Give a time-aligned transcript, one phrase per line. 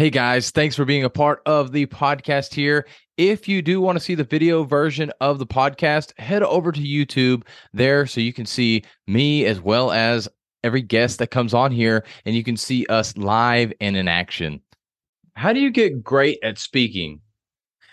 [0.00, 2.86] Hey guys, thanks for being a part of the podcast here.
[3.18, 6.80] If you do want to see the video version of the podcast, head over to
[6.80, 7.42] YouTube
[7.74, 10.26] there so you can see me as well as
[10.64, 14.62] every guest that comes on here and you can see us live and in action.
[15.34, 17.20] How do you get great at speaking?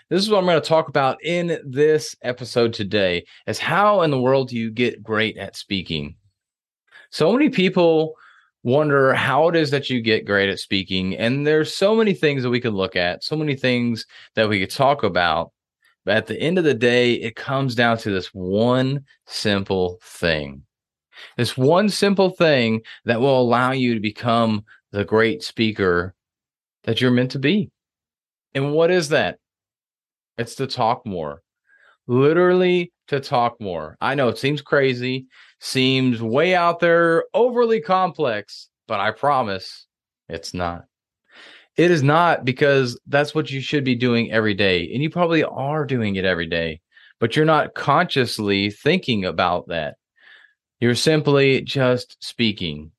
[0.08, 4.10] This is what I'm going to talk about in this episode today is how in
[4.10, 6.16] the world do you get great at speaking?
[7.10, 8.14] So many people
[8.68, 11.16] wonder how it is that you get great at speaking.
[11.16, 14.60] And there's so many things that we could look at, so many things that we
[14.60, 15.52] could talk about.
[16.04, 20.62] But at the end of the day, it comes down to this one simple thing.
[21.36, 26.14] This one simple thing that will allow you to become the great speaker
[26.84, 27.70] that you're meant to be.
[28.54, 29.38] And what is that?
[30.36, 31.42] It's to talk more.
[32.06, 33.96] Literally to talk more.
[34.00, 35.26] I know it seems crazy
[35.60, 39.86] seems way out there, overly complex, but I promise
[40.28, 40.84] it's not.
[41.76, 44.90] It is not because that's what you should be doing every day.
[44.92, 46.80] And you probably are doing it every day,
[47.20, 49.96] but you're not consciously thinking about that.
[50.80, 52.90] You're simply just speaking.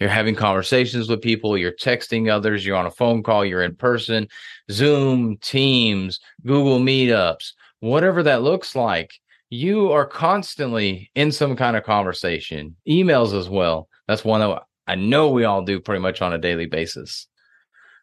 [0.00, 3.74] You're having conversations with people, you're texting others, you're on a phone call, you're in
[3.74, 4.28] person,
[4.70, 9.10] Zoom, Teams, Google Meetups, whatever that looks like
[9.50, 13.88] you are constantly in some kind of conversation, emails as well.
[14.08, 17.26] That's one that I know we all do pretty much on a daily basis.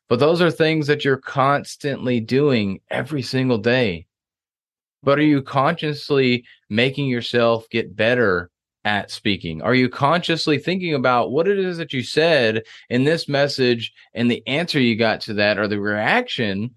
[0.09, 4.05] But those are things that you're constantly doing every single day.
[5.01, 8.49] But are you consciously making yourself get better
[8.85, 9.61] at speaking?
[9.61, 14.29] Are you consciously thinking about what it is that you said in this message and
[14.29, 16.71] the answer you got to that or the reaction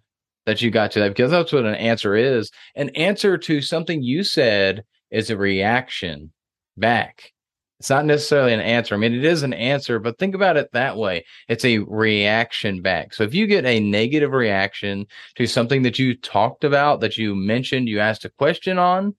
[0.46, 2.50] that you got to that because that's what an answer is.
[2.74, 6.32] An answer to something you said is a reaction
[6.76, 7.32] back.
[7.78, 8.94] It's not necessarily an answer.
[8.94, 11.26] I mean, it is an answer, but think about it that way.
[11.48, 13.12] It's a reaction back.
[13.12, 17.34] So if you get a negative reaction to something that you talked about, that you
[17.34, 19.14] mentioned, you asked a question on,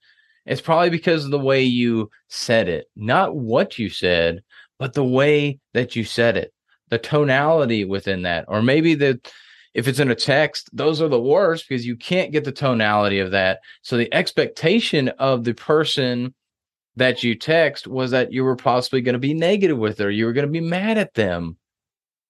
[0.47, 4.41] it's probably because of the way you said it, not what you said,
[4.79, 6.51] but the way that you said it,
[6.89, 9.19] the tonality within that, or maybe the
[9.77, 13.19] if it's in a text, those are the worst because you can't get the tonality
[13.19, 13.59] of that.
[13.83, 16.33] So the expectation of the person
[16.95, 20.25] that you text was that you were possibly going to be negative with her, you
[20.25, 21.57] were going to be mad at them.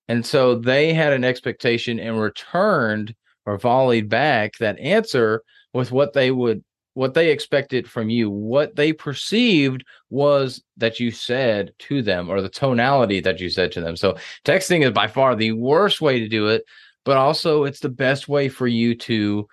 [0.10, 3.16] And so they had an expectation and returned
[3.46, 5.42] or volleyed back that answer
[5.74, 6.66] with what they would
[6.96, 12.42] what they expected from you what they perceived was that you said to them or
[12.42, 16.20] the tonality that you said to them so texting is by far the worst way
[16.20, 16.64] to do it
[17.08, 19.48] but also it's the best way for you to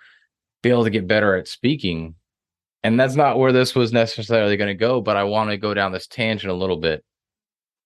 [0.61, 2.13] be able to get better at speaking.
[2.83, 5.73] And that's not where this was necessarily going to go, but I want to go
[5.73, 7.01] down this tangent a little bit.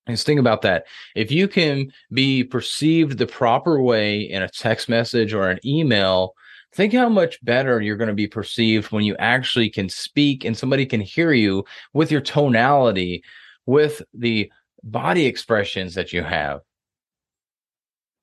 [0.07, 0.87] Just think about that.
[1.15, 6.33] If you can be perceived the proper way in a text message or an email,
[6.73, 10.57] think how much better you're going to be perceived when you actually can speak and
[10.57, 11.63] somebody can hear you
[11.93, 13.23] with your tonality,
[13.67, 16.61] with the body expressions that you have.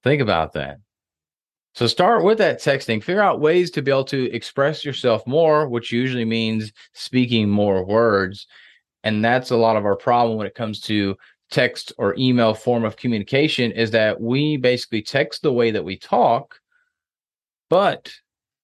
[0.03, 0.79] Think about that.
[1.77, 3.03] So start with that texting.
[3.03, 7.85] Figure out ways to be able to express yourself more, which usually means speaking more
[7.85, 8.47] words.
[9.05, 11.15] And that's a lot of our problem when it comes to
[11.51, 15.99] text or email form of communication is that we basically text the way that we
[15.99, 16.59] talk,
[17.69, 18.11] but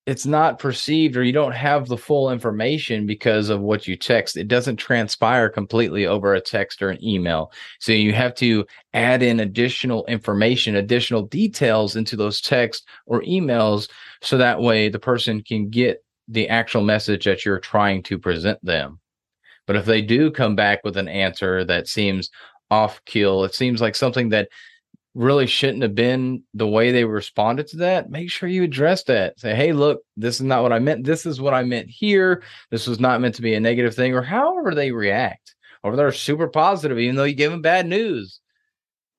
[0.05, 4.37] it's not perceived or you don't have the full information because of what you text.
[4.37, 7.53] It doesn't transpire completely over a text or an email.
[7.79, 13.89] So you have to add in additional information, additional details into those texts or emails
[14.21, 18.59] so that way the person can get the actual message that you're trying to present
[18.65, 18.99] them.
[19.69, 22.29] But if they do come back with an answer that seems
[22.73, 24.49] off kill, it seems like something that
[25.15, 29.39] really shouldn't have been the way they responded to that, make sure you address that.
[29.39, 31.05] Say, hey, look, this is not what I meant.
[31.05, 32.43] This is what I meant here.
[32.71, 35.55] This was not meant to be a negative thing, or however they react.
[35.83, 38.41] Or they're super positive, even though you give them bad news.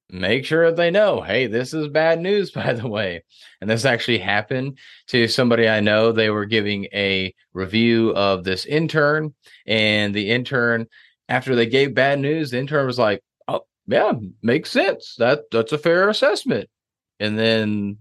[0.10, 3.24] Make sure that they know, hey, this is bad news, by the way.
[3.62, 6.12] And this actually happened to somebody I know.
[6.12, 9.34] They were giving a review of this intern,
[9.68, 10.88] and the intern,
[11.30, 13.22] after they gave bad news, the intern was like,
[13.88, 15.16] yeah, makes sense.
[15.18, 16.70] That that's a fair assessment.
[17.20, 17.98] And then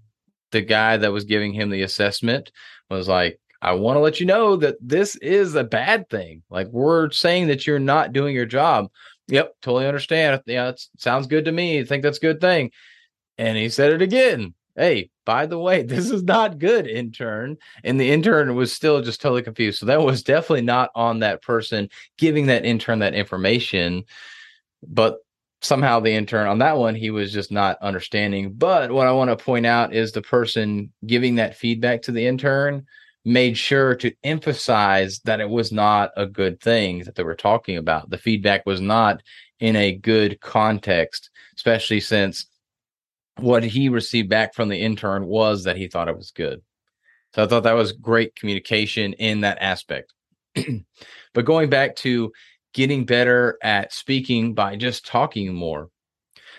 [0.52, 2.52] the guy that was giving him the assessment
[2.90, 6.43] was like, I want to let you know that this is a bad thing.
[6.50, 8.90] Like we're saying that you're not doing your job.
[9.29, 10.43] Yep, totally understand.
[10.46, 11.81] Yeah, it sounds good to me.
[11.81, 12.73] I think that's a good thing.
[13.38, 14.55] And he said it again.
[14.75, 17.56] Hey, by the way, this is not good, intern.
[17.85, 19.78] And the intern was still just totally confused.
[19.78, 21.88] So that was definitely not on that person
[22.19, 24.05] giving that intern that information.
[24.87, 25.19] But
[25.62, 28.53] somehow the intern on that one, he was just not understanding.
[28.53, 32.26] But what I want to point out is the person giving that feedback to the
[32.26, 32.85] intern
[33.25, 37.76] made sure to emphasize that it was not a good thing that they were talking
[37.76, 38.11] about.
[38.11, 39.23] The feedback was not
[39.61, 42.47] in a good context, especially since
[43.38, 46.61] what he received back from the intern was that he thought it was good.
[47.35, 50.12] So I thought that was great communication in that aspect.
[51.35, 52.32] but going back to
[52.74, 55.88] getting better at speaking by just talking more,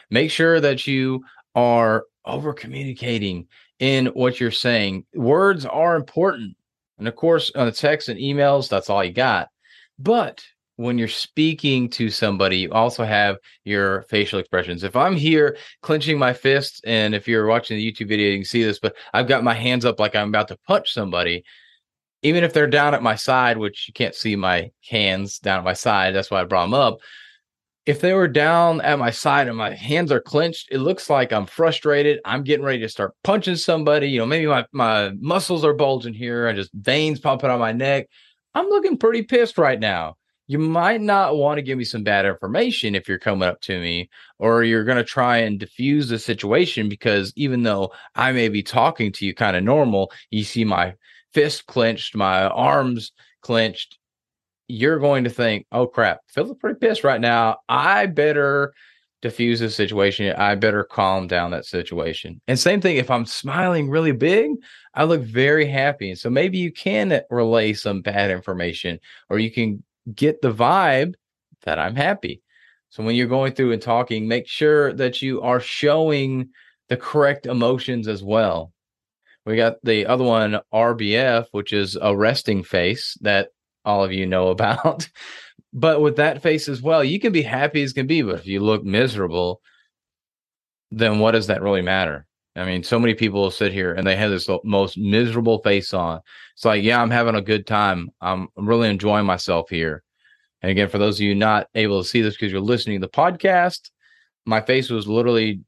[0.10, 1.24] make sure that you
[1.56, 3.48] are over communicating
[3.80, 5.06] in what you're saying.
[5.13, 6.56] Words are important.
[6.98, 9.50] And of course, uh, on the text and emails, that's all you got.
[10.00, 10.44] But
[10.77, 14.83] when you're speaking to somebody, you also have your facial expressions.
[14.83, 18.45] If I'm here clenching my fists, and if you're watching the YouTube video, you can
[18.45, 21.44] see this, but I've got my hands up like I'm about to punch somebody,
[22.24, 25.66] even if they're down at my side, which you can't see my hands down at
[25.66, 27.00] my side, that's why I brought them up.
[27.86, 31.34] If they were down at my side and my hands are clenched, it looks like
[31.34, 32.20] I'm frustrated.
[32.24, 34.08] I'm getting ready to start punching somebody.
[34.08, 37.74] You know, maybe my, my muscles are bulging here and just veins popping on my
[37.74, 38.08] neck.
[38.56, 40.16] I'm looking pretty pissed right now
[40.48, 43.80] you might not want to give me some bad information if you're coming up to
[43.80, 44.10] me
[44.40, 48.62] or you're going to try and diffuse the situation because even though I may be
[48.62, 50.95] talking to you kind of normal, you see my
[51.34, 53.98] fist clenched, my arms clenched,
[54.68, 57.57] you're going to think, oh crap, feeling pretty pissed right now.
[57.69, 58.74] I better
[59.22, 60.36] diffuse the situation.
[60.36, 62.42] I better calm down that situation.
[62.50, 64.51] And same thing, if I'm smiling really big,
[64.94, 66.13] I look very happy.
[66.16, 69.00] So maybe you can relay some bad information
[69.30, 69.81] or you can
[70.14, 71.14] get the vibe
[71.64, 72.42] that I'm happy.
[72.90, 76.50] So when you're going through and talking, make sure that you are showing
[76.90, 78.72] the correct emotions as well.
[79.46, 83.50] We got the other one, RBF, which is a resting face that
[83.84, 85.10] all of you know about.
[85.74, 88.48] but with that face as well, you can be happy as can be, but if
[88.48, 89.62] you look miserable,
[90.92, 92.28] then what does that really matter?
[92.56, 96.22] I mean, so many people sit here and they have this most miserable face on.
[96.54, 98.12] It's like, yeah, I'm having a good time.
[98.22, 100.04] I'm really enjoying myself here.
[100.62, 103.08] And again, for those of you not able to see this because you're listening to
[103.08, 103.90] the podcast,
[104.46, 105.62] my face was literally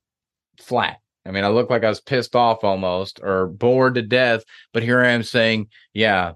[0.60, 0.98] flat.
[1.26, 4.44] I mean, I looked like I was pissed off almost or bored to death.
[4.72, 6.34] But here I am saying, yeah,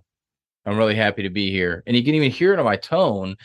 [0.66, 1.84] I'm really happy to be here.
[1.86, 3.36] And you can even hear it in my tone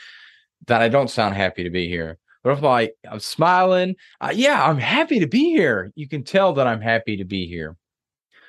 [0.68, 2.18] that I don't sound happy to be here.
[2.44, 5.90] But if like I'm smiling, uh, yeah, I'm happy to be here.
[5.96, 7.76] You can tell that I'm happy to be here.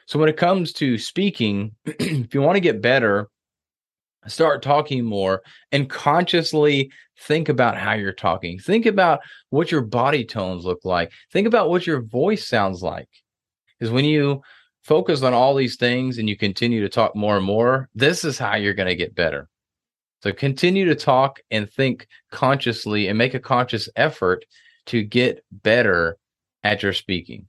[0.06, 3.30] So when it comes to speaking, if you want to get better,
[4.28, 8.60] start talking more and consciously think about how you're talking.
[8.60, 11.12] Think about what your body tones look like.
[11.32, 13.08] Think about what your voice sounds like.
[13.80, 14.42] Because when you
[14.84, 18.38] focus on all these things and you continue to talk more and more, this is
[18.38, 19.48] how you're going to get better.
[20.26, 24.44] So continue to talk and think consciously and make a conscious effort
[24.88, 26.18] to get better
[26.64, 27.46] at your speaking.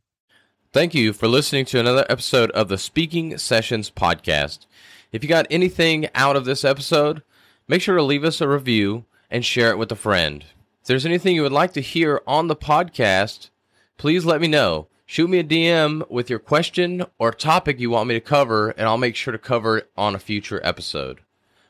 [0.74, 4.66] Thank you for listening to another episode of the Speaking Sessions podcast.
[5.10, 7.22] If you got anything out of this episode,
[7.66, 10.44] make sure to leave us a review and share it with a friend.
[10.82, 13.48] If there's anything you would like to hear on the podcast,
[13.96, 14.88] please let me know.
[15.06, 18.86] Shoot me a DM with your question or topic you want me to cover, and
[18.86, 21.20] I'll make sure to cover it on a future episode.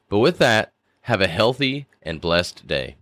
[0.09, 0.73] But with that,
[1.07, 2.97] have a healthy and blessed day.